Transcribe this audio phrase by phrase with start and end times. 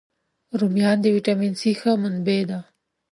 [0.59, 2.59] رومیان د ویټامین C ښه منبع دي